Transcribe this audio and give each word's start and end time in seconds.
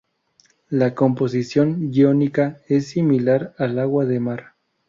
La 0.69 0.95
composición 0.95 1.93
iónica 1.93 2.57
es 2.67 2.87
similar 2.87 3.53
al 3.59 3.77
agua 3.77 4.05
de 4.05 4.19
mar. 4.19 4.55